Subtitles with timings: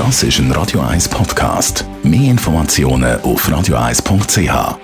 [0.00, 1.84] Das ist ein Radio 1 Podcast.
[2.02, 4.78] Mehr Informationen auf radio1.ch.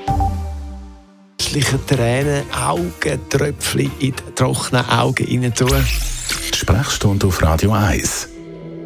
[1.41, 5.87] Schlichen Tränen, Augen, Tröpfchen in die trockenen Augen rein tun.
[6.53, 8.29] Die Sprechstunde auf Radio 1.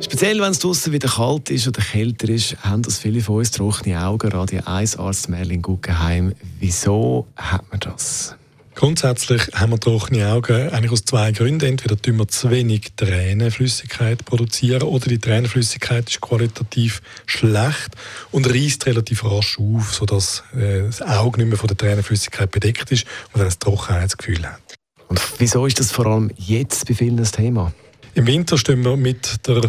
[0.01, 3.51] Speziell, wenn es draußen wieder kalt ist oder kälter ist, haben das viele von uns
[3.51, 4.31] trockene Augen.
[4.31, 6.33] Radio 1 Arzt Merlin Guggenheim.
[6.61, 8.37] Wieso hat man das?
[8.75, 11.67] Grundsätzlich haben wir trockene Augen eigentlich aus zwei Gründen.
[11.67, 17.97] Entweder tun wir zu wenig Tränenflüssigkeit produzieren oder die Tränenflüssigkeit ist qualitativ schlecht
[18.31, 22.91] und reißt relativ rasch auf, sodass äh, das Auge nicht mehr von der Tränenflüssigkeit bedeckt
[22.93, 24.61] ist und dann ein Trockenheitsgefühl hat.
[25.09, 27.73] Und wieso ist das vor allem jetzt bei vielen ein Thema?
[28.15, 29.63] Im Winter stehen wir mit der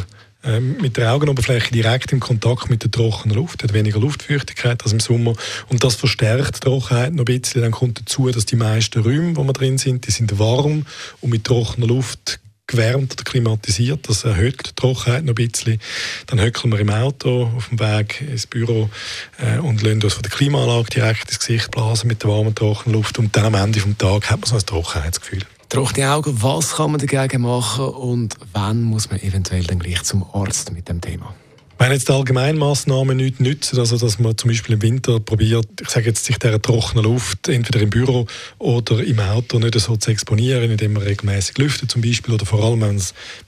[0.79, 4.99] mit der Augenoberfläche direkt im Kontakt mit der trockenen Luft, hat weniger Luftfeuchtigkeit als im
[4.99, 5.35] Sommer
[5.69, 7.61] und das verstärkt die Trockenheit noch ein bisschen.
[7.61, 10.85] Dann kommt dazu, dass die meisten Räume, wo wir drin sind, die sind warm
[11.21, 12.39] und mit trockener Luft
[12.71, 14.09] gewärmt oder klimatisiert.
[14.09, 15.79] Das erhöht die Trockenheit noch ein bisschen.
[16.27, 18.89] Dann höckeln wir im Auto auf dem Weg ins Büro
[19.37, 22.95] äh, und lassen uns von der Klimaanlage direkt ins Gesicht blasen mit der warmen, trockenen
[22.95, 23.19] Luft.
[23.19, 25.43] Und dann am Ende des Tages hat man so ein Trockenheitsgefühl.
[25.71, 30.25] Trockene Augen, was kann man dagegen machen und wann muss man eventuell dann gleich zum
[30.33, 31.33] Arzt mit dem Thema?
[31.81, 35.89] Wenn jetzt die Allgemeinmaßnahmen nichts nützen, also dass man zum Beispiel im Winter probiert, ich
[35.89, 38.27] sage jetzt, sich dieser trockenen Luft entweder im Büro
[38.59, 42.63] oder im Auto nicht so zu exponieren, indem man regelmäßig lüftet zum Beispiel oder vor
[42.63, 43.01] allem, wenn,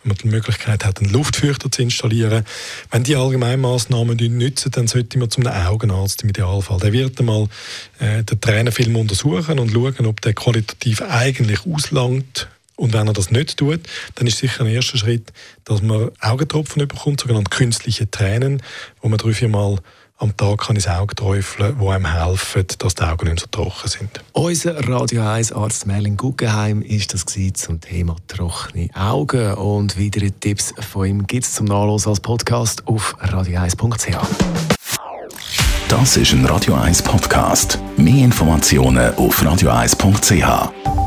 [0.04, 2.44] man die Möglichkeit hat, einen Luftfeuchter zu installieren.
[2.90, 6.80] Wenn die Allgemeinmaßnahmen nichts nützen, dann sollte man zum Augenarzt im Idealfall.
[6.80, 7.48] Der wird einmal
[8.00, 13.32] äh, den Tränenfilm untersuchen und schauen, ob der qualitativ eigentlich auslangt und wenn er das
[13.32, 13.82] nicht tut,
[14.16, 15.32] dann ist sicher ein erster Schritt,
[15.64, 18.62] dass man Augentropfen bekommt, sogenannte künstliche Tränen,
[19.02, 19.80] wo man drei, vier Mal
[20.18, 23.90] am Tag kann ins Auge träufeln, die einem helfen, dass die Augen nicht so trocken
[23.90, 24.10] sind.
[24.32, 30.74] Unser Radio 1 Arzt Merlin Guggenheim ist das zum Thema trockene Augen und weitere Tipps
[30.80, 34.18] von ihm gibt es zum Nachlesen als Podcast auf radio1.ch.
[35.90, 37.78] Das ist ein Radio 1 Podcast.
[37.98, 41.03] Mehr Informationen auf radio1.ch.